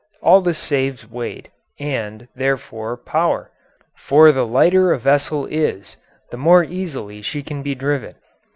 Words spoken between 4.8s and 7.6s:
a vessel is the more easily she